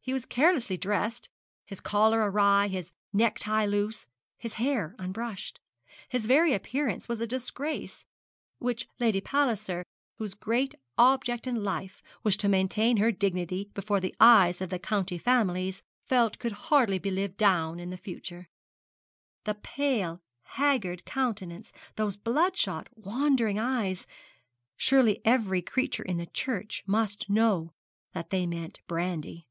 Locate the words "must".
26.86-27.28